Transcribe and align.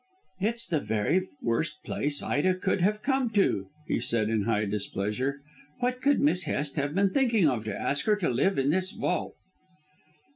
"It's 0.39 0.65
the 0.65 0.79
very 0.79 1.27
worst 1.43 1.83
place 1.85 2.23
Ida 2.23 2.55
could 2.55 2.81
have 2.81 3.03
come 3.03 3.29
to," 3.33 3.69
he 3.85 3.99
said 3.99 4.29
in 4.29 4.45
high 4.45 4.65
displeasure. 4.65 5.41
"What 5.79 6.01
could 6.01 6.19
Miss 6.19 6.41
Hest 6.45 6.75
have 6.77 6.95
been 6.95 7.11
thinking 7.11 7.47
of, 7.47 7.65
to 7.65 7.79
ask 7.79 8.07
her 8.07 8.15
to 8.15 8.29
live 8.29 8.57
in 8.57 8.71
this 8.71 8.93
vault." 8.93 9.35